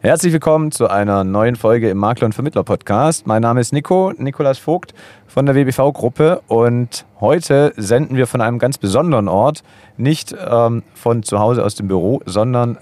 [0.00, 3.26] Herzlich willkommen zu einer neuen Folge im Makler und Vermittler Podcast.
[3.26, 4.94] Mein Name ist Nico, Nikolas Vogt
[5.26, 9.64] von der WBV-Gruppe und heute senden wir von einem ganz besonderen Ort,
[9.96, 12.78] nicht ähm, von zu Hause aus dem Büro, sondern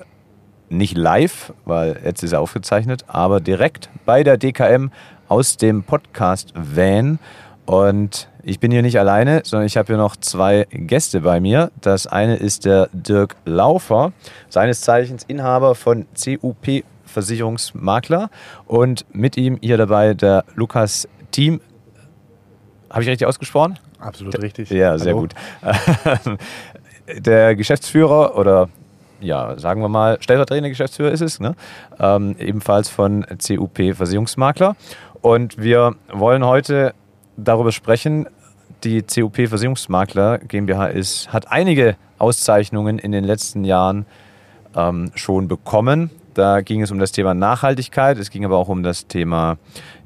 [0.69, 4.91] nicht live, weil jetzt ist er aufgezeichnet, aber direkt bei der DKM
[5.27, 7.19] aus dem Podcast Van.
[7.65, 11.71] Und ich bin hier nicht alleine, sondern ich habe hier noch zwei Gäste bei mir.
[11.81, 14.13] Das eine ist der Dirk Laufer,
[14.51, 16.85] seines Zeichens Inhaber von CUP
[17.17, 18.29] Versicherungsmakler
[18.67, 21.63] und mit ihm hier dabei der Lukas Team.
[22.91, 23.79] Habe ich richtig ausgesprochen?
[23.99, 24.69] Absolut richtig.
[24.69, 25.23] Ja, sehr Hallo.
[25.23, 25.35] gut.
[27.09, 28.69] der Geschäftsführer oder
[29.19, 31.55] ja, sagen wir mal, stellvertretender Geschäftsführer ist es, ne?
[31.99, 34.77] Ähm, ebenfalls von CUP Versicherungsmakler.
[35.23, 36.93] Und wir wollen heute
[37.39, 38.27] darüber sprechen,
[38.85, 44.05] die CUP Versicherungsmakler GmbH ist, hat einige Auszeichnungen in den letzten Jahren
[44.77, 46.11] ähm, schon bekommen.
[46.37, 49.57] Da ging es um das Thema Nachhaltigkeit, es ging aber auch um das Thema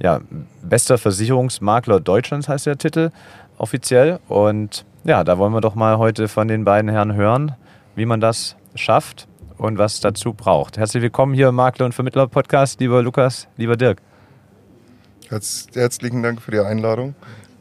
[0.01, 0.20] ja,
[0.62, 3.11] bester Versicherungsmakler Deutschlands heißt der Titel
[3.59, 4.20] offiziell.
[4.28, 7.56] Und ja, da wollen wir doch mal heute von den beiden Herren hören,
[7.97, 9.27] wie man das schafft
[9.59, 10.78] und was dazu braucht.
[10.78, 14.00] Herzlich willkommen hier im Makler und Vermittler Podcast, lieber Lukas, lieber Dirk.
[15.31, 17.17] Herz, herzlichen Dank für die Einladung.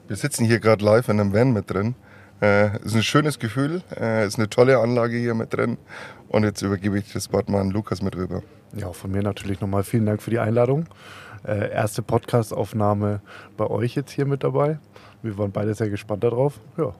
[0.07, 1.95] Wir sitzen hier gerade live in einem Van mit drin.
[2.41, 5.77] Äh, ist ein schönes Gefühl, äh, ist eine tolle Anlage hier mit drin.
[6.29, 8.41] Und jetzt übergebe ich das Wort mal an Lukas mit rüber.
[8.75, 10.85] Ja, von mir natürlich nochmal vielen Dank für die Einladung.
[11.45, 13.21] Äh, erste Podcast-Aufnahme
[13.57, 14.79] bei euch jetzt hier mit dabei.
[15.21, 16.59] Wir waren beide sehr gespannt darauf.
[16.77, 16.93] Ja.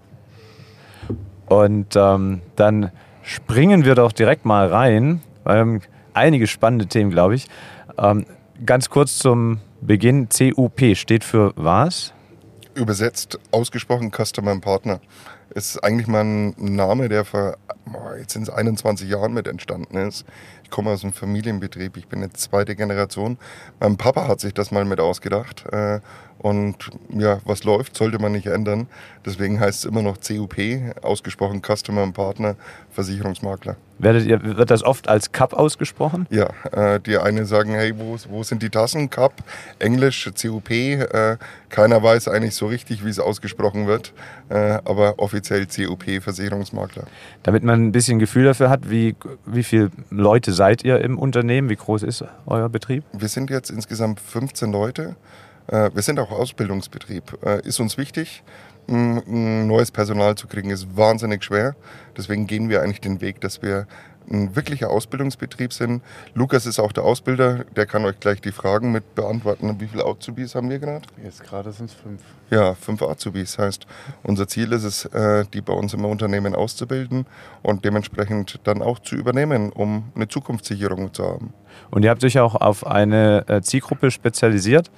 [1.47, 5.21] Und ähm, dann springen wir doch direkt mal rein.
[5.45, 5.81] Ähm,
[6.13, 7.47] einige spannende Themen, glaube ich.
[7.97, 8.25] Ähm,
[8.65, 10.27] ganz kurz zum Beginn.
[10.29, 12.13] CUP steht für was?
[12.75, 14.99] Übersetzt, ausgesprochen Customer and Partner.
[15.49, 17.57] Ist eigentlich mal ein Name, der vor
[18.19, 20.25] jetzt sind es 21 Jahren mit entstanden ist.
[20.69, 23.39] Ich komme aus einem Familienbetrieb, ich bin jetzt zweite Generation.
[23.79, 25.65] Mein Papa hat sich das mal mit ausgedacht.
[25.71, 25.99] Äh,
[26.39, 28.87] und ja, was läuft, sollte man nicht ändern.
[29.25, 30.55] Deswegen heißt es immer noch CUP,
[31.01, 32.55] ausgesprochen Customer and Partner
[32.91, 33.75] Versicherungsmakler.
[33.97, 36.25] Werdet ihr, wird das oft als Cup ausgesprochen?
[36.29, 39.09] Ja, äh, die einen sagen, hey, wo, wo sind die Tassen?
[39.09, 39.33] Cup,
[39.79, 40.71] Englisch, CUP.
[40.71, 41.35] Äh,
[41.67, 44.13] keiner weiß eigentlich so richtig, wie es ausgesprochen wird,
[44.47, 47.03] äh, aber offiziell CUP, Versicherungsmakler.
[47.43, 51.69] Damit man ein bisschen Gefühl dafür hat, wie, wie viele Leute seid ihr im Unternehmen?
[51.69, 53.05] Wie groß ist euer Betrieb?
[53.13, 55.15] Wir sind jetzt insgesamt 15 Leute.
[55.67, 57.37] Äh, wir sind auch Ausbildungsbetrieb.
[57.45, 58.43] Äh, ist uns wichtig
[58.91, 61.75] neues Personal zu kriegen, ist wahnsinnig schwer.
[62.17, 63.85] Deswegen gehen wir eigentlich den Weg, dass wir
[64.29, 66.01] ein wirklicher Ausbildungsbetrieb sind.
[66.33, 69.79] Lukas ist auch der Ausbilder, der kann euch gleich die Fragen mit beantworten.
[69.79, 71.05] Wie viele Azubis haben wir gerade?
[71.23, 72.21] Jetzt gerade sind es fünf.
[72.49, 73.57] Ja, fünf Azubis.
[73.57, 73.85] Heißt,
[74.23, 77.25] unser Ziel ist es, äh, die bei uns im Unternehmen auszubilden
[77.61, 81.53] und dementsprechend dann auch zu übernehmen, um eine Zukunftssicherung zu haben.
[81.91, 84.91] Und ihr habt euch auch auf eine äh, Zielgruppe spezialisiert.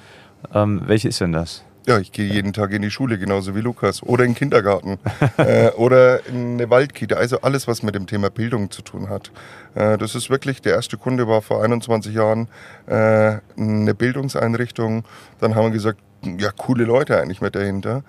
[0.53, 1.63] Ähm, welche ist denn das?
[1.91, 4.01] Ja, ich gehe jeden Tag in die Schule, genauso wie Lukas.
[4.01, 4.97] Oder in den Kindergarten.
[5.37, 7.17] äh, oder in eine Waldkita.
[7.17, 9.29] Also alles, was mit dem Thema Bildung zu tun hat.
[9.75, 12.47] Äh, das ist wirklich, der erste Kunde war vor 21 Jahren
[12.87, 15.03] äh, eine Bildungseinrichtung.
[15.41, 18.03] Dann haben wir gesagt, ja, coole Leute eigentlich mit dahinter.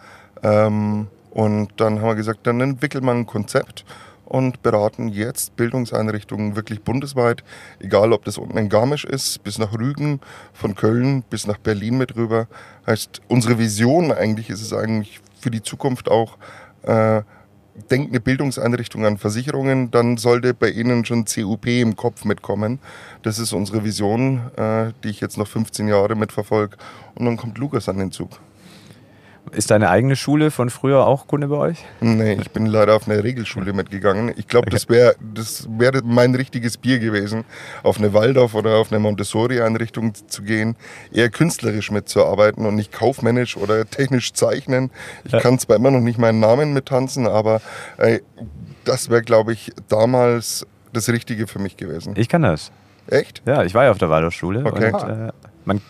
[0.44, 3.84] Ähm, und dann haben wir gesagt, dann entwickelt man ein Konzept
[4.32, 7.44] und beraten jetzt Bildungseinrichtungen wirklich bundesweit,
[7.80, 10.20] egal ob das unten in Garmisch ist, bis nach Rügen,
[10.54, 12.48] von Köln bis nach Berlin mit rüber.
[12.86, 16.38] Heißt, unsere Vision eigentlich ist es eigentlich für die Zukunft auch,
[16.84, 17.20] äh,
[17.90, 22.78] denkt eine Bildungseinrichtung an Versicherungen, dann sollte bei Ihnen schon CUP im Kopf mitkommen.
[23.22, 26.78] Das ist unsere Vision, äh, die ich jetzt noch 15 Jahre mitverfolge.
[27.14, 28.40] Und dann kommt Lukas an den Zug.
[29.50, 31.84] Ist deine eigene Schule von früher auch Kunde bei euch?
[32.00, 34.32] Nee, ich bin leider auf eine Regelschule mitgegangen.
[34.36, 34.76] Ich glaube, okay.
[34.76, 37.44] das wäre das wär mein richtiges Bier gewesen,
[37.82, 40.76] auf eine Waldorf oder auf eine Montessori-Einrichtung zu gehen,
[41.12, 44.90] eher künstlerisch mitzuarbeiten und nicht kaufmännisch oder technisch zeichnen.
[45.24, 45.40] Ich ja.
[45.40, 47.60] kann zwar immer noch nicht meinen Namen mittanzen, aber
[47.98, 48.22] ey,
[48.84, 52.14] das wäre, glaube ich, damals das Richtige für mich gewesen.
[52.16, 52.70] Ich kann das.
[53.08, 53.42] Echt?
[53.44, 54.64] Ja, ich war ja auf der Waldorfschule.
[54.64, 54.92] Okay.
[54.92, 55.32] Und, äh,
[55.64, 55.80] man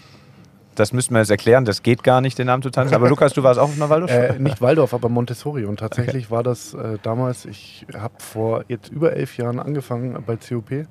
[0.75, 2.95] das müssten wir jetzt erklären, das geht gar nicht, den Namen zu tanzen.
[2.95, 4.29] Aber Lukas, du warst auch auf einer Waldorfschule?
[4.29, 5.65] Äh, nicht Waldorf, aber Montessori.
[5.65, 6.35] Und tatsächlich okay.
[6.35, 10.87] war das äh, damals, ich habe vor jetzt über elf Jahren angefangen bei COP,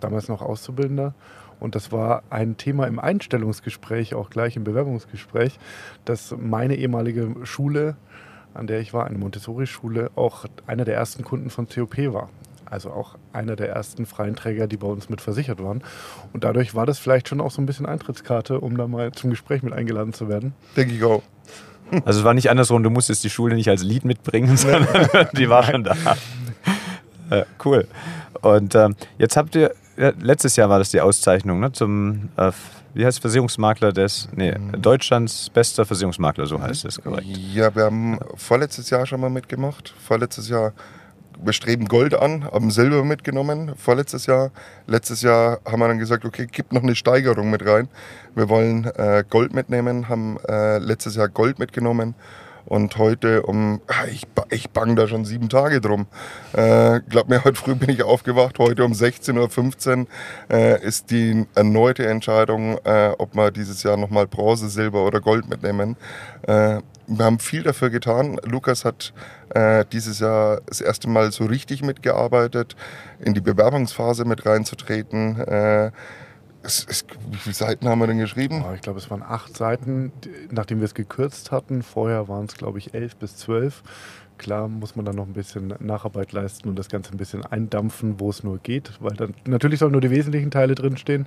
[0.00, 1.14] damals noch Auszubildender.
[1.60, 5.58] Und das war ein Thema im Einstellungsgespräch, auch gleich im Bewerbungsgespräch,
[6.04, 7.96] dass meine ehemalige Schule,
[8.54, 12.28] an der ich war, eine Montessori-Schule, auch einer der ersten Kunden von COP war
[12.70, 15.82] also auch einer der ersten freien Träger, die bei uns mit versichert waren.
[16.32, 19.30] Und dadurch war das vielleicht schon auch so ein bisschen Eintrittskarte, um da mal zum
[19.30, 20.54] Gespräch mit eingeladen zu werden.
[20.76, 21.22] Denke ich auch.
[22.04, 25.48] Also es war nicht andersrum, du musstest die Schule nicht als Lied mitbringen, sondern die
[25.48, 25.96] war schon da.
[27.30, 27.86] Äh, cool.
[28.40, 32.52] Und ähm, jetzt habt ihr ja, letztes Jahr war das die Auszeichnung ne, zum, äh,
[32.94, 34.80] wie heißt Versicherungsmakler des, nee, Mhm.
[34.80, 37.26] Deutschlands bester Versicherungsmakler, so heißt es korrekt.
[37.26, 39.94] Ja, wir haben vorletztes Jahr schon mal mitgemacht.
[40.06, 40.72] Vorletztes Jahr,
[41.42, 43.72] wir streben Gold an, haben Silber mitgenommen.
[43.76, 44.50] Vorletztes Jahr,
[44.86, 47.88] letztes Jahr haben wir dann gesagt, okay, gib noch eine Steigerung mit rein.
[48.34, 52.14] Wir wollen äh, Gold mitnehmen, haben äh, letztes Jahr Gold mitgenommen.
[52.68, 56.06] Und heute um, ah, ich, ich bang da schon sieben Tage drum.
[56.52, 58.58] Äh, glaub mir, heute früh bin ich aufgewacht.
[58.58, 60.06] Heute um 16.15 Uhr
[60.50, 65.48] äh, ist die erneute Entscheidung, äh, ob wir dieses Jahr nochmal Bronze, Silber oder Gold
[65.48, 65.96] mitnehmen.
[66.42, 68.38] Äh, wir haben viel dafür getan.
[68.44, 69.12] Lukas hat
[69.50, 72.76] äh, dieses Jahr das erste Mal so richtig mitgearbeitet,
[73.18, 75.40] in die Bewerbungsphase mit reinzutreten.
[75.40, 75.90] Äh,
[76.62, 78.64] es, es, wie viele Seiten haben wir denn geschrieben?
[78.68, 80.12] Oh, ich glaube, es waren acht Seiten,
[80.50, 81.82] nachdem wir es gekürzt hatten.
[81.82, 83.82] Vorher waren es, glaube ich, elf bis zwölf.
[84.36, 88.20] Klar muss man dann noch ein bisschen Nacharbeit leisten und das Ganze ein bisschen eindampfen,
[88.20, 91.26] wo es nur geht, weil dann natürlich sollen nur die wesentlichen Teile drinstehen.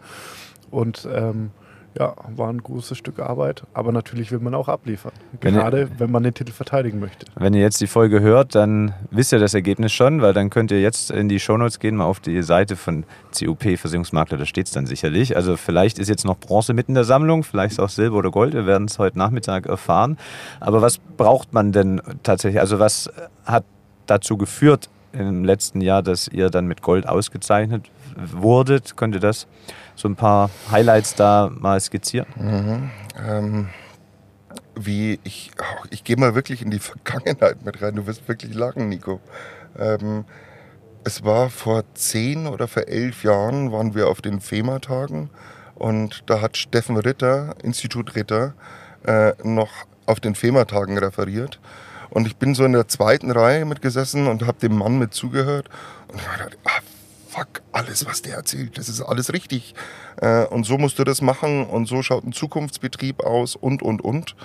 [0.69, 1.51] Und ähm,
[1.99, 5.11] ja, war ein großes Stück Arbeit, aber natürlich will man auch abliefern.
[5.41, 7.25] Wenn ihr- Gerade wenn man den Titel verteidigen möchte.
[7.35, 10.71] Wenn ihr jetzt die Folge hört, dann wisst ihr das Ergebnis schon, weil dann könnt
[10.71, 13.03] ihr jetzt in die Shownotes gehen, mal auf die Seite von
[13.37, 15.35] CUP Versicherungsmakler, da steht es dann sicherlich.
[15.35, 18.31] Also vielleicht ist jetzt noch Bronze mit in der Sammlung, vielleicht ist auch Silber oder
[18.31, 20.17] Gold, wir werden es heute Nachmittag erfahren.
[20.61, 22.61] Aber was braucht man denn tatsächlich?
[22.61, 23.09] Also was
[23.45, 23.65] hat
[24.07, 28.95] dazu geführt im letzten Jahr, dass ihr dann mit Gold ausgezeichnet wurdet?
[28.97, 29.47] Könnt ihr das
[29.95, 32.91] so ein paar Highlights da mal skizzieren?
[33.27, 33.69] Ähm,
[34.75, 35.51] wie ich,
[35.89, 37.95] ich gehe mal wirklich in die Vergangenheit mit rein.
[37.95, 39.19] Du wirst wirklich lachen, Nico.
[39.77, 40.25] Ähm,
[41.03, 45.29] es war vor zehn oder vor elf Jahren waren wir auf den FEMA-Tagen
[45.75, 48.53] und da hat Steffen Ritter, Institut Ritter,
[49.05, 49.71] äh, noch
[50.05, 51.59] auf den FEMA-Tagen referiert.
[52.11, 55.69] Und ich bin so in der zweiten Reihe mitgesessen und habe dem Mann mit zugehört.
[56.09, 56.81] Und ich dachte, ah,
[57.31, 59.73] fuck, alles, was der erzählt, das ist alles richtig.
[60.17, 64.01] Äh, und so musst du das machen und so schaut ein Zukunftsbetrieb aus und, und,
[64.01, 64.35] und.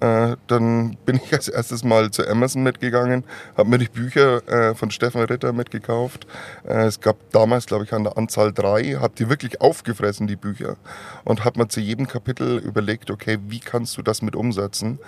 [0.00, 3.24] Äh, dann bin ich als erstes mal zu Amazon mitgegangen,
[3.56, 6.26] habe mir die Bücher äh, von Steffen Ritter mitgekauft.
[6.66, 10.36] Äh, es gab damals, glaube ich, an der Anzahl drei, habe die wirklich aufgefressen, die
[10.36, 10.76] Bücher,
[11.24, 14.98] und habe mir zu jedem Kapitel überlegt, okay, wie kannst du das mit umsetzen?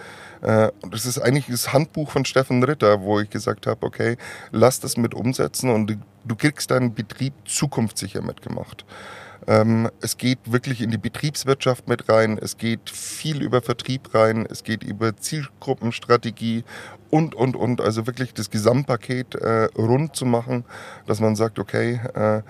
[0.43, 4.19] Äh, und das ist eigentlich das Handbuch von Steffen Ritter, wo ich gesagt habe, okay,
[4.53, 8.85] lass das mit umsetzen und du, kriegst deinen Betrieb zukunftssicher mitgemacht.
[9.47, 14.47] Ähm, es geht wirklich in die Betriebswirtschaft mit rein, es geht viel über Vertrieb rein,
[14.49, 16.65] es geht über Zielgruppenstrategie
[17.11, 17.81] und, und, und.
[17.81, 20.65] Also wirklich das Gesamtpaket äh, rund zu machen,
[21.07, 22.43] dass man sagt, okay, äh,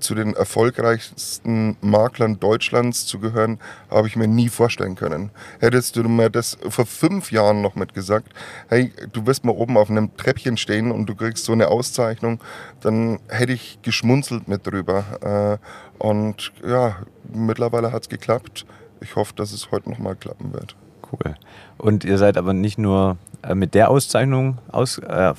[0.00, 3.58] zu den erfolgreichsten Maklern Deutschlands zu gehören,
[3.90, 5.30] habe ich mir nie vorstellen können.
[5.60, 8.32] Hättest du mir das vor fünf Jahren noch mitgesagt,
[8.68, 12.40] hey, du wirst mal oben auf einem Treppchen stehen und du kriegst so eine Auszeichnung,
[12.80, 15.58] dann hätte ich geschmunzelt mit drüber.
[16.00, 16.96] Äh, und ja,
[17.32, 18.66] mittlerweile hat es geklappt.
[19.00, 20.76] Ich hoffe, dass es heute nochmal klappen wird.
[21.10, 21.34] Cool.
[21.78, 25.34] Und ihr seid aber nicht nur äh, mit der Auszeichnung aus, äh,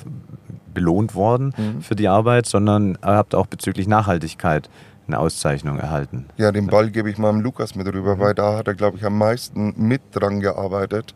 [0.74, 1.82] belohnt worden Mhm.
[1.82, 4.68] für die Arbeit, sondern ihr habt auch bezüglich Nachhaltigkeit
[5.06, 6.26] eine Auszeichnung erhalten.
[6.36, 8.96] Ja, den Ball gebe ich mal dem Lukas mit rüber, weil da hat er, glaube
[8.96, 11.14] ich, am meisten mit dran gearbeitet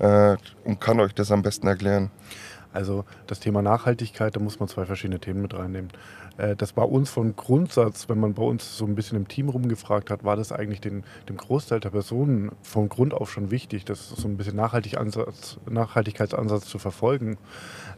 [0.00, 2.10] äh, und kann euch das am besten erklären.
[2.72, 5.90] Also das Thema Nachhaltigkeit, da muss man zwei verschiedene Themen mit reinnehmen.
[6.38, 9.48] Äh, Das war uns von Grundsatz, wenn man bei uns so ein bisschen im Team
[9.48, 13.84] rumgefragt hat, war das eigentlich den, dem Großteil der Personen von Grund auf schon wichtig,
[13.84, 17.38] das so ein bisschen Nachhaltig Ansatz, Nachhaltigkeitsansatz zu verfolgen.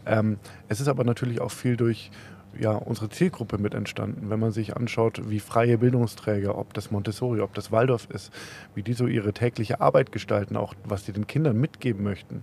[0.07, 2.11] Ähm, es ist aber natürlich auch viel durch
[2.59, 4.30] ja, unsere Zielgruppe mit entstanden.
[4.30, 8.33] Wenn man sich anschaut, wie freie Bildungsträger, ob das Montessori, ob das Waldorf ist,
[8.75, 12.42] wie die so ihre tägliche Arbeit gestalten, auch was die den Kindern mitgeben möchten,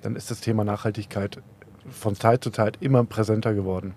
[0.00, 1.38] dann ist das Thema Nachhaltigkeit
[1.90, 3.94] von Zeit zu Zeit immer präsenter geworden.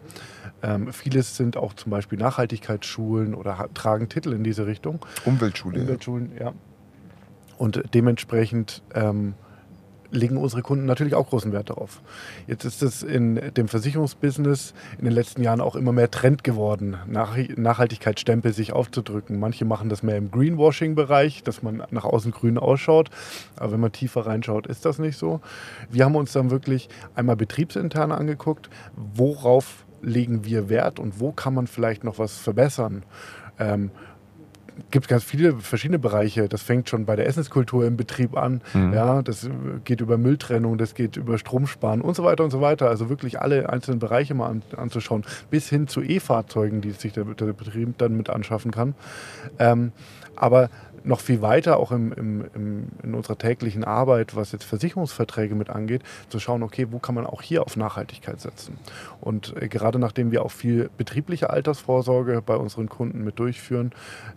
[0.65, 4.99] Ähm, vieles sind auch zum Beispiel Nachhaltigkeitsschulen oder tragen Titel in diese Richtung.
[5.23, 5.79] Umweltschule.
[5.79, 6.53] Umweltschulen, ja.
[7.57, 9.35] Und dementsprechend ähm,
[10.11, 12.01] legen unsere Kunden natürlich auch großen Wert darauf.
[12.47, 16.97] Jetzt ist es in dem Versicherungsbusiness in den letzten Jahren auch immer mehr Trend geworden,
[17.07, 19.39] Nach Nachhaltigkeitsstempel sich aufzudrücken.
[19.39, 23.09] Manche machen das mehr im Greenwashing-Bereich, dass man nach außen grün ausschaut.
[23.55, 25.41] Aber wenn man tiefer reinschaut, ist das nicht so.
[25.89, 31.53] Wir haben uns dann wirklich einmal betriebsintern angeguckt, worauf legen wir Wert und wo kann
[31.53, 33.03] man vielleicht noch was verbessern.
[33.59, 33.91] Ähm,
[34.91, 36.49] gibt ganz viele verschiedene Bereiche.
[36.49, 38.61] Das fängt schon bei der Essenskultur im Betrieb an.
[38.73, 38.93] Mhm.
[38.93, 39.49] Ja, das äh,
[39.83, 42.89] geht über Mülltrennung, das geht über Stromsparen und so weiter und so weiter.
[42.89, 47.23] Also wirklich alle einzelnen Bereiche mal an, anzuschauen, bis hin zu E-Fahrzeugen, die sich der,
[47.23, 48.95] der Betrieb dann mit anschaffen kann.
[49.59, 49.91] Ähm,
[50.35, 50.69] aber
[51.05, 55.69] noch viel weiter, auch im, im, im, in unserer täglichen Arbeit, was jetzt Versicherungsverträge mit
[55.69, 58.77] angeht, zu schauen, okay, wo kann man auch hier auf Nachhaltigkeit setzen.
[59.21, 63.91] Und äh, gerade nachdem wir auch viel betriebliche Altersvorsorge bei unseren Kunden mit durchführen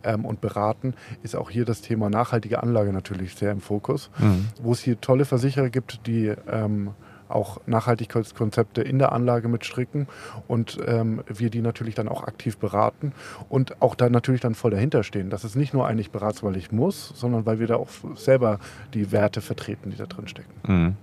[0.04, 4.48] ähm, und beraten, ist auch hier das Thema nachhaltige Anlage natürlich sehr im Fokus, mhm.
[4.62, 6.90] wo es hier tolle Versicherer gibt, die ähm,
[7.28, 10.08] auch Nachhaltigkeitskonzepte in der Anlage mitstricken
[10.46, 13.12] und ähm, wir die natürlich dann auch aktiv beraten
[13.48, 15.30] und auch da natürlich dann voll dahinter stehen.
[15.30, 18.58] Das ist nicht nur eigentlich berats, weil ich muss, sondern weil wir da auch selber
[18.94, 20.52] die Werte vertreten, die da drin stecken.
[20.66, 20.96] Mhm.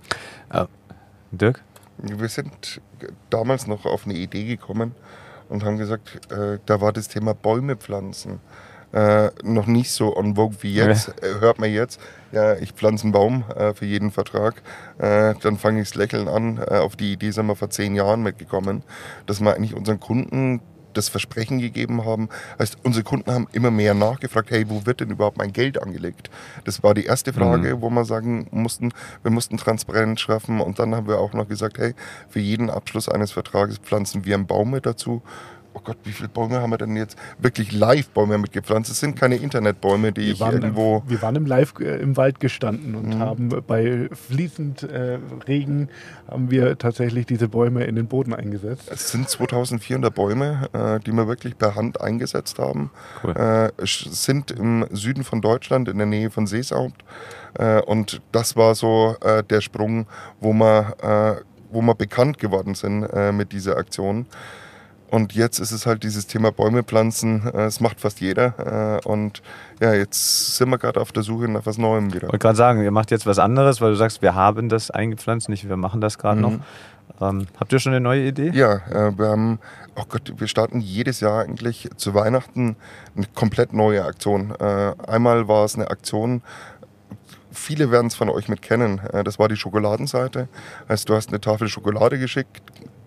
[0.50, 0.66] Äh,
[1.32, 1.62] Dirk?
[1.98, 2.80] Wir sind
[3.30, 4.94] damals noch auf eine Idee gekommen
[5.48, 8.40] und haben gesagt, äh, da war das Thema Bäume pflanzen
[8.96, 11.08] äh, noch nicht so on vogue wie jetzt.
[11.08, 11.28] Ja.
[11.28, 12.00] Äh, hört man jetzt,
[12.32, 14.62] ja, ich pflanze einen Baum äh, für jeden Vertrag.
[14.98, 16.58] Äh, dann fange ich das Lächeln an.
[16.58, 18.82] Äh, auf die Idee sind wir vor zehn Jahren mitgekommen,
[19.26, 20.62] dass wir eigentlich unseren Kunden
[20.94, 22.30] das Versprechen gegeben haben.
[22.58, 26.30] Heißt, unsere Kunden haben immer mehr nachgefragt, hey, wo wird denn überhaupt mein Geld angelegt?
[26.64, 27.82] Das war die erste Frage, mhm.
[27.82, 31.76] wo wir sagen mussten, wir mussten Transparenz schaffen und dann haben wir auch noch gesagt,
[31.76, 31.94] hey,
[32.30, 35.20] für jeden Abschluss eines Vertrages pflanzen wir einen Baum mit dazu
[35.76, 38.90] oh Gott, wie viele Bäume haben wir denn jetzt wirklich Live-Bäume mitgepflanzt?
[38.90, 41.02] Es sind keine Internetbäume, die wir ich waren, irgendwo.
[41.06, 43.18] Wir waren im Live äh, im Wald gestanden und mhm.
[43.18, 45.88] haben bei fließend äh, Regen
[46.28, 48.88] haben wir tatsächlich diese Bäume in den Boden eingesetzt.
[48.90, 52.90] Es sind 2400 Bäume, äh, die wir wirklich per Hand eingesetzt haben.
[53.22, 53.32] Cool.
[53.36, 57.04] Äh, sind im Süden von Deutschland, in der Nähe von Seeshaupt.
[57.58, 59.16] Äh, und das war so
[59.50, 60.06] der Sprung,
[60.40, 64.26] wo wir, wo wir bekannt geworden sind mit dieser Aktion.
[65.10, 67.48] Und jetzt ist es halt dieses Thema Bäume pflanzen.
[67.52, 69.00] Das äh, macht fast jeder.
[69.04, 69.42] Äh, und
[69.80, 72.26] ja, jetzt sind wir gerade auf der Suche nach was Neuem wieder.
[72.26, 74.90] Ich wollte gerade sagen, ihr macht jetzt was anderes, weil du sagst, wir haben das
[74.90, 76.42] eingepflanzt, nicht wir machen das gerade mhm.
[76.42, 76.58] noch.
[77.20, 78.50] Ähm, habt ihr schon eine neue Idee?
[78.52, 79.58] Ja, äh, wir haben,
[79.94, 82.76] oh Gott, wir starten jedes Jahr eigentlich zu Weihnachten
[83.16, 84.54] eine komplett neue Aktion.
[84.58, 86.42] Äh, einmal war es eine Aktion,
[87.52, 89.00] viele werden es von euch mit kennen.
[89.12, 90.48] Äh, das war die Schokoladenseite.
[90.88, 92.60] Heißt, du hast eine Tafel Schokolade geschickt,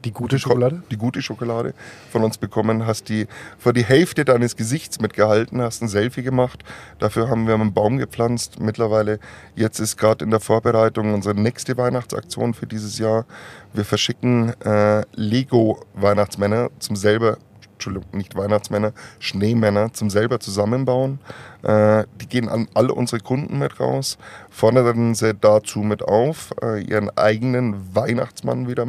[0.05, 0.83] die gute Schokolade?
[0.91, 1.73] Die gute Schokolade
[2.11, 3.27] von uns bekommen, hast die
[3.57, 6.63] vor die Hälfte deines Gesichts mitgehalten, hast ein Selfie gemacht.
[6.99, 8.59] Dafür haben wir einen Baum gepflanzt.
[8.59, 9.19] Mittlerweile,
[9.55, 13.25] jetzt ist gerade in der Vorbereitung unsere nächste Weihnachtsaktion für dieses Jahr.
[13.73, 17.37] Wir verschicken äh, Lego-Weihnachtsmänner zum selber
[17.79, 21.19] Entschuldigung, nicht Weihnachtsmänner, Schneemänner zum selber zusammenbauen.
[21.63, 24.17] Äh, die gehen an alle unsere Kunden mit raus,
[24.49, 28.85] fordern sie dazu mit auf, äh, ihren eigenen Weihnachtsmann wieder.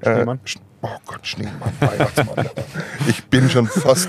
[0.00, 0.40] Äh, Schneemann?
[0.82, 2.48] Oh Gott, Schneemann, Weihnachtsmann.
[3.06, 4.08] ich bin schon fast.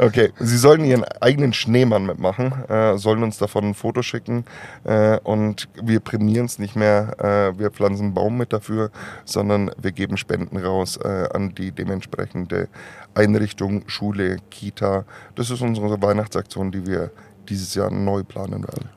[0.00, 4.44] okay, sie sollen ihren eigenen Schneemann mitmachen, äh, sollen uns davon ein Foto schicken
[4.82, 7.14] äh, und wir prämieren es nicht mehr.
[7.20, 8.90] Äh, wir pflanzen einen Baum mit dafür,
[9.24, 12.68] sondern wir geben Spenden raus äh, an die dementsprechende
[13.14, 15.04] Einrichtung, Schule, Kita.
[15.36, 17.12] Das ist unsere Weihnachtsaktion, die wir
[17.48, 18.88] dieses Jahr neu planen werden.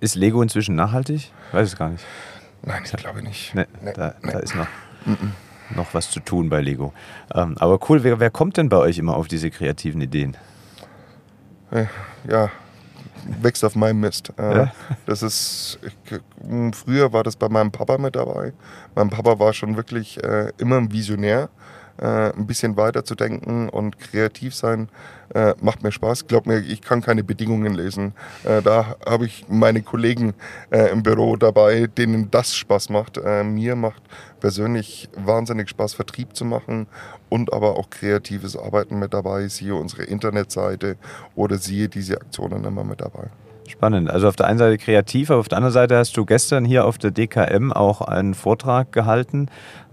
[0.00, 1.32] Ist Lego inzwischen nachhaltig?
[1.52, 2.04] Weiß es gar nicht.
[2.62, 3.54] Nein, ich glaube nicht.
[3.54, 4.32] Nee, nee, da, nee.
[4.32, 4.66] da, ist noch.
[5.04, 5.43] Mm -mm
[5.74, 6.92] noch was zu tun bei Lego.
[7.34, 10.36] Ähm, aber cool, wer, wer, kommt denn bei euch immer auf diese kreativen Ideen?
[11.70, 11.86] Äh,
[12.28, 12.50] ja,
[13.40, 14.32] wächst auf meinem Mist.
[14.38, 14.72] Äh, ja?
[15.06, 16.20] Das ist, ich,
[16.76, 18.52] früher war das bei meinem Papa mit dabei.
[18.94, 21.48] Mein Papa war schon wirklich äh, immer ein Visionär
[21.98, 24.88] äh, ein bisschen weiter zu denken und kreativ sein,
[25.34, 26.26] äh, macht mir Spaß.
[26.26, 28.12] Glaub mir, ich kann keine Bedingungen lesen.
[28.44, 30.34] Äh, da habe ich meine Kollegen
[30.70, 33.18] äh, im Büro dabei, denen das Spaß macht.
[33.18, 34.02] Äh, mir macht
[34.40, 36.86] persönlich wahnsinnig Spaß, Vertrieb zu machen
[37.28, 39.48] und aber auch kreatives Arbeiten mit dabei.
[39.48, 40.96] Siehe unsere Internetseite
[41.34, 43.30] oder siehe diese Aktionen immer mit dabei.
[43.66, 44.10] Spannend.
[44.10, 46.84] Also auf der einen Seite kreativ, aber auf der anderen Seite hast du gestern hier
[46.84, 49.48] auf der DKM auch einen Vortrag gehalten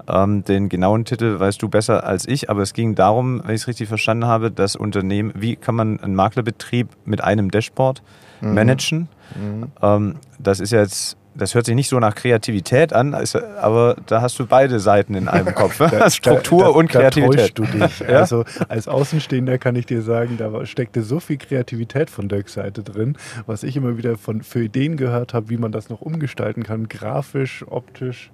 [0.08, 3.62] ähm, den genauen Titel weißt du besser als ich, aber es ging darum, wenn ich
[3.62, 8.02] es richtig verstanden habe, das Unternehmen, wie kann man einen Maklerbetrieb mit einem Dashboard
[8.42, 8.54] mhm.
[8.54, 9.10] managen?
[9.36, 9.72] Mhm.
[9.82, 13.16] Ähm, das ist jetzt das hört sich nicht so nach Kreativität an,
[13.60, 15.78] aber da hast du beide Seiten in einem Kopf.
[15.92, 17.58] da, Struktur da, da, und Kreativität.
[17.58, 18.00] Da du dich.
[18.08, 18.20] ja?
[18.20, 22.84] Also als Außenstehender kann ich dir sagen, da steckte so viel Kreativität von Dirks Seite
[22.84, 26.64] drin, was ich immer wieder von, für Ideen gehört habe, wie man das noch umgestalten
[26.64, 28.32] kann, grafisch, optisch.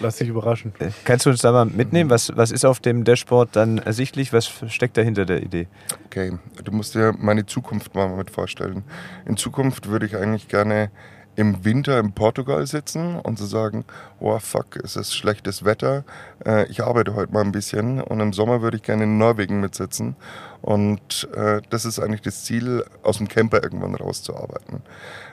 [0.00, 0.72] Lass dich überraschen.
[0.80, 2.10] Äh, kannst du uns da mal mitnehmen?
[2.10, 4.32] Was, was ist auf dem Dashboard dann ersichtlich?
[4.32, 5.68] Was steckt dahinter der Idee?
[6.06, 6.32] Okay,
[6.64, 8.82] du musst dir meine Zukunft mal mit vorstellen.
[9.24, 10.90] In Zukunft würde ich eigentlich gerne
[11.36, 13.84] im Winter in Portugal sitzen und zu sagen,
[14.20, 16.04] oh fuck, es ist schlechtes Wetter,
[16.44, 19.60] äh, ich arbeite heute mal ein bisschen und im Sommer würde ich gerne in Norwegen
[19.60, 20.16] mitsitzen.
[20.62, 24.82] Und äh, das ist eigentlich das Ziel, aus dem Camper irgendwann rauszuarbeiten.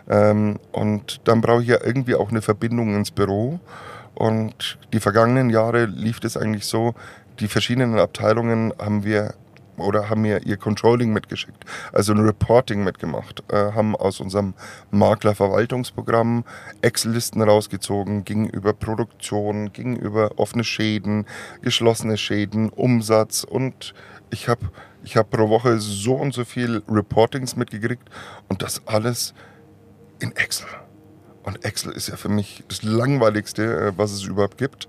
[0.10, 3.60] Ähm, und dann brauche ich ja irgendwie auch eine Verbindung ins Büro.
[4.14, 6.96] Und die vergangenen Jahre lief es eigentlich so,
[7.40, 9.34] die verschiedenen Abteilungen haben wir
[9.82, 14.54] oder haben mir ihr Controlling mitgeschickt, also ein Reporting mitgemacht, äh, haben aus unserem
[14.92, 16.44] Maklerverwaltungsprogramm
[16.82, 21.26] Excel-Listen rausgezogen, ging über Produktion, ging über offene Schäden,
[21.62, 23.94] geschlossene Schäden, Umsatz und
[24.30, 24.70] ich habe
[25.04, 28.08] ich hab pro Woche so und so viel Reportings mitgekriegt
[28.50, 29.34] und das alles
[30.20, 30.68] in Excel.
[31.44, 34.88] Und Excel ist ja für mich das Langweiligste, äh, was es überhaupt gibt.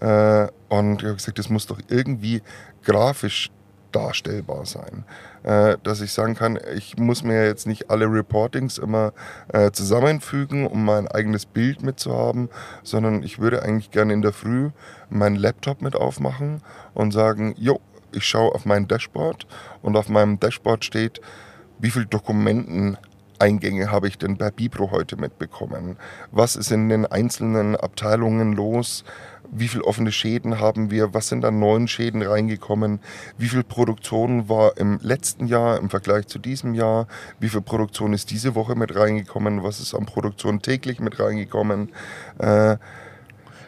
[0.00, 2.42] Äh, und ich habe gesagt, das muss doch irgendwie
[2.82, 3.50] grafisch
[3.92, 5.04] darstellbar sein.
[5.42, 9.12] Äh, dass ich sagen kann, ich muss mir jetzt nicht alle Reportings immer
[9.72, 12.48] zusammenfügen, um mein eigenes Bild mitzuhaben,
[12.82, 14.70] sondern ich würde eigentlich gerne in der Früh
[15.10, 16.62] meinen Laptop mit aufmachen
[16.94, 17.80] und sagen, jo,
[18.12, 19.46] ich schaue auf mein Dashboard
[19.82, 21.20] und auf meinem Dashboard steht,
[21.78, 22.96] wie viele Dokumenten
[23.38, 25.96] Eingänge habe ich denn bei Bibro heute mitbekommen?
[26.30, 29.04] Was ist in den einzelnen Abteilungen los?
[29.50, 31.12] Wie viele offene Schäden haben wir?
[31.12, 33.00] Was sind an neuen Schäden reingekommen?
[33.36, 37.06] Wie viel Produktion war im letzten Jahr im Vergleich zu diesem Jahr?
[37.38, 39.62] Wie viel Produktion ist diese Woche mit reingekommen?
[39.62, 41.90] Was ist an Produktion täglich mit reingekommen?
[42.38, 42.78] Äh,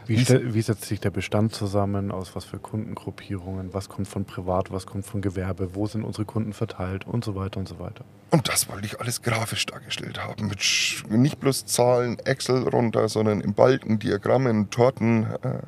[0.06, 2.11] wie, wie, setzt sich der Bestand zusammen?
[2.11, 3.73] Aus was für Kundengruppierungen?
[3.73, 4.70] Was kommt von Privat?
[4.70, 5.75] Was kommt von Gewerbe?
[5.75, 7.06] Wo sind unsere Kunden verteilt?
[7.06, 8.04] Und so weiter und so weiter.
[8.30, 10.49] Und das wollte ich alles grafisch dargestellt haben.
[10.49, 10.61] Mit
[11.08, 15.26] nicht bloß Zahlen, Excel runter, sondern in Balken, Diagrammen, Torten.
[15.42, 15.58] Äh,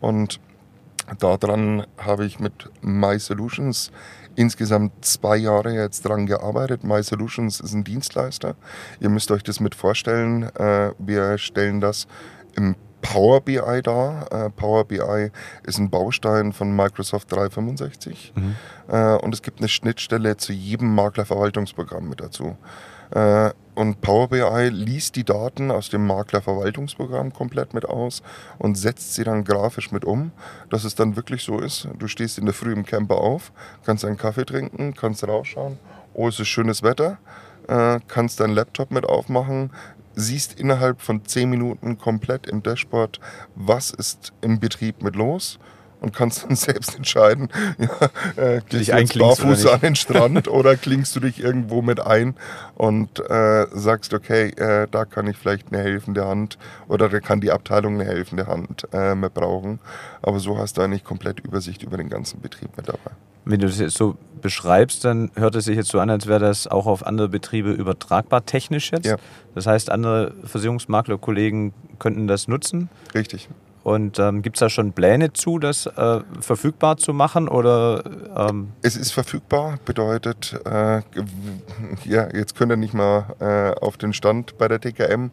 [0.00, 0.40] und
[1.18, 3.90] daran habe ich mit My Solutions
[4.36, 6.84] insgesamt zwei Jahre jetzt dran gearbeitet.
[6.84, 8.54] My Solutions ist ein Dienstleister.
[9.00, 10.44] Ihr müsst euch das mit vorstellen.
[10.54, 12.06] Äh, wir stellen das
[12.56, 14.26] im Power BI da.
[14.30, 15.30] Äh, Power BI
[15.64, 18.56] ist ein Baustein von Microsoft 365 mhm.
[18.88, 22.56] äh, und es gibt eine Schnittstelle zu jedem Maklerverwaltungsprogramm mit dazu.
[23.10, 28.22] Äh, und Power BI liest die Daten aus dem Maklerverwaltungsprogramm komplett mit aus
[28.58, 30.32] und setzt sie dann grafisch mit um,
[30.68, 31.88] dass es dann wirklich so ist.
[31.98, 33.52] Du stehst in der Früh im Camper auf,
[33.86, 35.78] kannst einen Kaffee trinken, kannst rausschauen,
[36.12, 37.18] oh, es ist schönes Wetter,
[38.08, 39.70] kannst deinen Laptop mit aufmachen,
[40.20, 43.20] siehst innerhalb von 10 Minuten komplett im Dashboard,
[43.54, 45.58] was ist im Betrieb mit los
[46.00, 47.48] und kannst dann selbst entscheiden,
[47.78, 52.00] ja, äh, gehst du jetzt barfuß an den Strand oder klingst du dich irgendwo mit
[52.00, 52.34] ein
[52.74, 56.58] und äh, sagst, okay, äh, da kann ich vielleicht eine helfende Hand
[56.88, 59.78] oder da kann die Abteilung eine helfende Hand äh, mit brauchen.
[60.22, 63.12] Aber so hast du eigentlich komplett Übersicht über den ganzen Betrieb mit dabei.
[63.44, 66.40] Wenn du das jetzt so beschreibst, dann hört es sich jetzt so an, als wäre
[66.40, 69.06] das auch auf andere Betriebe übertragbar technisch jetzt.
[69.06, 69.16] Ja.
[69.54, 72.88] Das heißt, andere Versicherungsmaklerkollegen könnten das nutzen.
[73.14, 73.48] Richtig.
[73.82, 77.48] Und ähm, gibt es da schon Pläne zu, das äh, verfügbar zu machen?
[77.48, 78.02] Oder,
[78.36, 81.00] ähm es ist verfügbar, bedeutet, äh,
[82.04, 85.30] ja, jetzt könnt ihr nicht mal äh, auf den Stand bei der TKM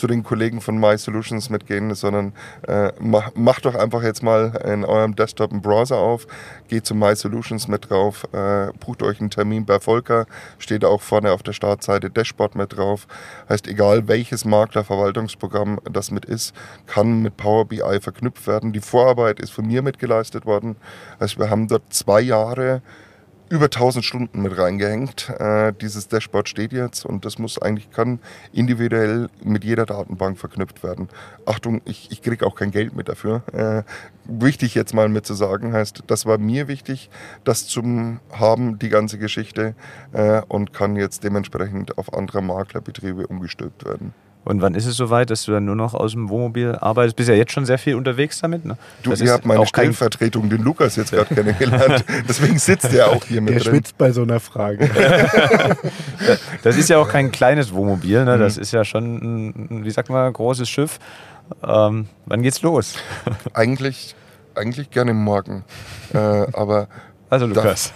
[0.00, 2.32] zu den Kollegen von My Solutions mitgehen, sondern
[2.66, 6.26] äh, mach, macht doch einfach jetzt mal in eurem Desktop einen Browser auf,
[6.68, 10.24] geht zu My Solutions mit drauf, äh, bucht euch einen Termin bei Volker,
[10.58, 13.06] steht auch vorne auf der Startseite Dashboard mit drauf.
[13.50, 16.54] Heißt, egal welches Maklerverwaltungsprogramm das mit ist,
[16.86, 18.72] kann mit Power BI verknüpft werden.
[18.72, 20.76] Die Vorarbeit ist von mir mitgeleistet worden.
[21.18, 22.80] Also wir haben dort zwei Jahre
[23.50, 25.28] über 1000 Stunden mit reingehängt.
[25.28, 28.20] Äh, dieses Dashboard steht jetzt und das muss eigentlich kann
[28.52, 31.08] individuell mit jeder Datenbank verknüpft werden.
[31.46, 33.42] Achtung, ich, ich kriege auch kein Geld mit dafür.
[33.52, 33.82] Äh,
[34.24, 37.10] wichtig jetzt mal mit zu sagen heißt, das war mir wichtig,
[37.42, 39.74] das zum haben, die ganze Geschichte
[40.12, 44.14] äh, und kann jetzt dementsprechend auf andere Maklerbetriebe umgestülpt werden.
[44.44, 47.16] Und wann ist es soweit, dass du dann nur noch aus dem Wohnmobil arbeitest?
[47.16, 48.64] Bist ja jetzt schon sehr viel unterwegs damit.
[48.64, 48.76] Ne?
[49.02, 52.04] Du, das ihr habt meine Stellvertretung, den Lukas, jetzt gerade kennengelernt.
[52.28, 53.74] Deswegen sitzt er auch hier mit Der drin.
[53.74, 54.88] schwitzt bei so einer Frage.
[56.62, 58.24] das ist ja auch kein kleines Wohnmobil.
[58.24, 58.38] Ne?
[58.38, 58.62] Das mhm.
[58.62, 60.98] ist ja schon, ein, wie sagt man, ein großes Schiff.
[61.62, 62.94] Ähm, wann geht's los?
[63.52, 64.14] eigentlich,
[64.54, 65.64] eigentlich gerne morgen.
[66.14, 66.88] Äh, aber
[67.28, 67.92] also Lukas.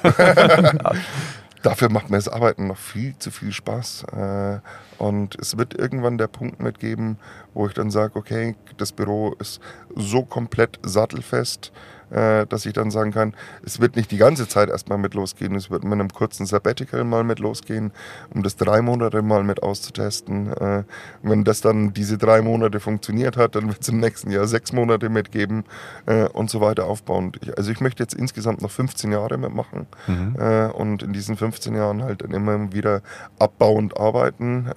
[1.63, 4.05] dafür macht mir das Arbeiten noch viel zu viel Spaß.
[4.13, 4.59] Äh,
[4.99, 7.19] und es wird irgendwann der Punkt mitgeben,
[7.53, 9.61] wo ich dann sage, okay, das Büro ist
[9.95, 11.73] so komplett sattelfest,
[12.15, 15.71] dass ich dann sagen kann, es wird nicht die ganze Zeit erstmal mit losgehen, es
[15.71, 17.93] wird mit einem kurzen Sabbatical mal mit losgehen,
[18.33, 20.53] um das drei Monate mal mit auszutesten.
[20.53, 20.85] Äh,
[21.23, 24.73] wenn das dann diese drei Monate funktioniert hat, dann wird es im nächsten Jahr sechs
[24.73, 25.65] Monate mitgeben
[26.07, 27.41] äh, und so weiter aufbauend.
[27.57, 30.37] Also ich möchte jetzt insgesamt noch 15 Jahre mitmachen mhm.
[30.39, 33.03] äh, und in diesen 15 Jahren halt dann immer wieder
[33.39, 34.71] abbauend arbeiten.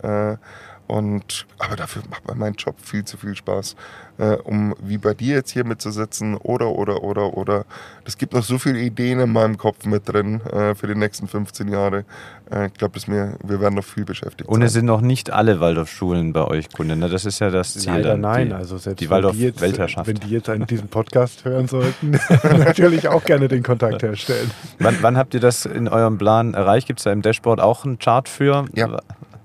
[0.88, 3.76] Und, aber dafür macht mir mein Job viel zu viel Spaß.
[4.20, 7.66] Äh, um wie bei dir jetzt hier mitzusitzen oder, oder, oder, oder.
[8.04, 11.28] Es gibt noch so viele Ideen in meinem Kopf mit drin äh, für die nächsten
[11.28, 12.04] 15 Jahre.
[12.52, 14.50] Äh, ich glaube, wir werden noch viel beschäftigt.
[14.50, 16.98] Und es sind noch nicht alle Waldorfschulen bei euch Kunden.
[16.98, 17.10] Ne?
[17.10, 17.92] Das ist ja das Ziel.
[17.92, 18.48] Leider dann, nein.
[18.48, 20.08] Die, also selbst die Waldorf wenn die jetzt, Weltherrschaft.
[20.08, 22.12] Wenn die jetzt an diesem Podcast hören sollten,
[22.44, 24.50] natürlich auch gerne den Kontakt herstellen.
[24.80, 26.88] Wann, wann habt ihr das in eurem Plan erreicht?
[26.88, 28.66] Gibt es da im Dashboard auch einen Chart für?
[28.74, 28.98] Ja.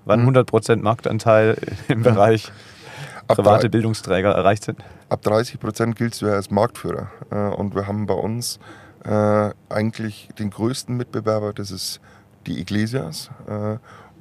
[0.05, 1.57] Wann 100% Marktanteil
[1.89, 2.51] im Bereich
[3.29, 4.81] Ab private drei- Bildungsträger erreicht sind?
[5.09, 7.09] ab 30 Prozent giltst du ja als Marktführer.
[7.31, 8.59] Äh, und wir haben bei uns
[9.05, 12.01] äh, eigentlich den größten Mitbewerber, das ist
[12.47, 13.31] die Iglesias.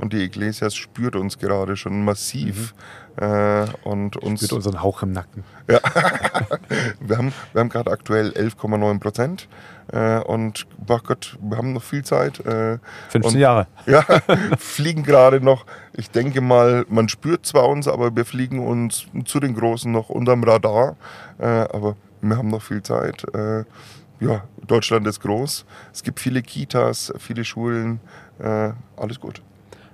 [0.01, 2.73] Und die Iglesias spürt uns gerade schon massiv.
[3.17, 5.43] Äh, und uns, Mit unseren Hauch im Nacken.
[5.67, 9.47] wir haben, wir haben gerade aktuell 11,9 Prozent.
[9.91, 12.39] Äh, und ach Gott, wir haben noch viel Zeit.
[12.39, 13.67] Äh, 15 Und- Jahre.
[13.85, 14.03] ja,
[14.57, 15.65] fliegen gerade noch.
[15.93, 20.09] Ich denke mal, man spürt zwar uns, aber wir fliegen uns zu den Großen noch
[20.09, 20.95] unterm Radar.
[21.37, 23.23] Äh, aber wir haben noch viel Zeit.
[23.35, 23.65] Äh,
[24.19, 25.65] ja, Deutschland ist groß.
[25.93, 27.99] Es gibt viele Kitas, viele Schulen.
[28.39, 29.43] Äh, alles gut.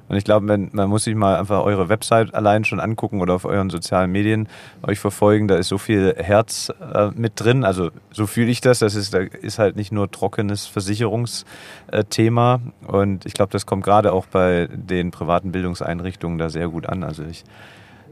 [0.10, 3.34] Und ich glaube, man, man muss sich mal einfach eure Website allein schon angucken oder
[3.34, 4.48] auf euren sozialen Medien
[4.84, 5.48] euch verfolgen.
[5.48, 7.64] Da ist so viel Herz äh, mit drin.
[7.64, 8.80] Also so fühle ich das.
[8.80, 12.62] Das ist, da ist halt nicht nur trockenes Versicherungsthema.
[12.88, 17.04] Und ich glaube, das kommt gerade auch bei den privaten Bildungseinrichtungen da sehr gut an.
[17.04, 17.44] Also ich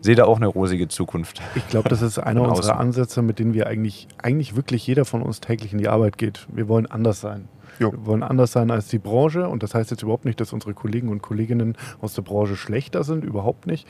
[0.01, 1.41] sehe da auch eine rosige Zukunft.
[1.55, 2.77] Ich glaube, das ist einer unserer.
[2.77, 6.45] Ansätze, mit denen wir eigentlich, eigentlich wirklich jeder von uns täglich in die Arbeit geht.
[6.49, 7.47] Wir wollen anders sein.
[7.79, 7.91] Jo.
[7.91, 10.73] Wir wollen anders sein als die Branche und das heißt jetzt überhaupt nicht, dass unsere
[10.73, 13.87] Kollegen und Kolleginnen aus der Branche schlechter sind, überhaupt nicht.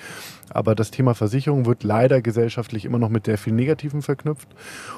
[0.49, 4.47] Aber das Thema Versicherung wird leider gesellschaftlich immer noch mit sehr viel Negativen verknüpft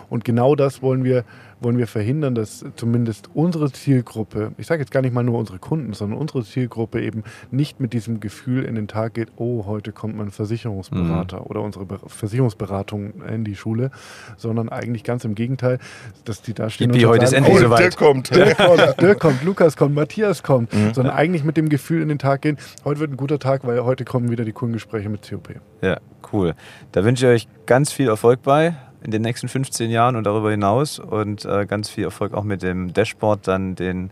[0.10, 1.24] und genau das wollen wir,
[1.60, 5.60] wollen wir verhindern, dass zumindest unsere Zielgruppe, ich sage jetzt gar nicht mal nur unsere
[5.60, 9.92] Kunden, sondern unsere Zielgruppe eben nicht mit diesem Gefühl in den Tag geht, oh, heute
[9.92, 13.92] kommt mein Versicherungsberater oder unsere Be Versicherungsberatung in die Schule,
[14.38, 15.80] sondern eigentlich ganz im Gegenteil,
[16.26, 17.80] dass die da stehen Yippie, und heute ist sagen, endlich oh, soweit.
[17.80, 18.36] der kommt.
[18.36, 20.94] Dirk kommt, Dirk kommt, Lukas kommt, Matthias kommt, Mhm.
[20.94, 23.84] sondern eigentlich mit dem Gefühl in den Tag gehen, heute wird ein guter Tag, weil
[23.84, 25.50] heute kommen wieder die Kundengespräche mit COP.
[25.82, 25.98] Ja,
[26.34, 26.54] cool.
[26.92, 28.76] Da wünsche ich euch ganz viel Erfolg bei
[29.08, 32.62] in den nächsten 15 Jahren und darüber hinaus und äh, ganz viel Erfolg auch mit
[32.62, 34.12] dem Dashboard, dann den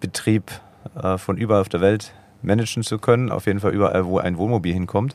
[0.00, 0.50] Betrieb
[1.00, 3.30] äh, von überall auf der Welt managen zu können.
[3.30, 5.14] Auf jeden Fall überall, wo ein Wohnmobil hinkommt.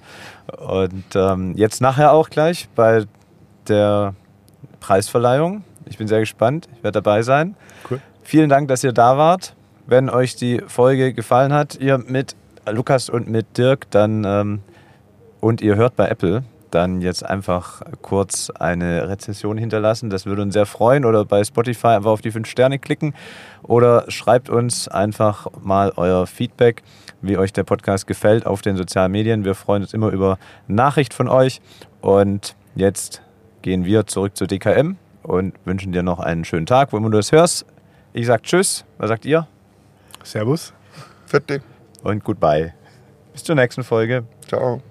[0.56, 3.06] Und ähm, jetzt nachher auch gleich bei
[3.67, 4.13] der
[4.80, 5.63] Preisverleihung.
[5.86, 6.69] Ich bin sehr gespannt.
[6.77, 7.56] Ich werde dabei sein.
[7.89, 7.99] Cool.
[8.21, 9.56] Vielen Dank, dass ihr da wart.
[9.88, 12.36] Wenn euch die Folge gefallen hat, ihr mit
[12.69, 14.60] Lukas und mit Dirk, dann ähm,
[15.39, 20.10] und ihr hört bei Apple, dann jetzt einfach kurz eine Rezession hinterlassen.
[20.10, 21.06] Das würde uns sehr freuen.
[21.06, 23.13] Oder bei Spotify einfach auf die 5 Sterne klicken.
[23.63, 26.84] Oder schreibt uns einfach mal euer Feedback,
[27.21, 29.45] wie euch der Podcast gefällt auf den sozialen Medien.
[29.45, 31.62] Wir freuen uns immer über Nachricht von euch.
[32.01, 33.21] Und jetzt
[33.62, 37.17] gehen wir zurück zur DKM und wünschen dir noch einen schönen Tag, wo immer du
[37.17, 37.65] das hörst.
[38.13, 38.86] Ich sag Tschüss.
[38.97, 39.47] Was sagt ihr?
[40.23, 40.73] Servus.
[41.25, 41.62] Fette.
[42.03, 42.73] Und Goodbye.
[43.34, 44.23] Bis zur nächsten Folge.
[44.47, 44.82] Ciao.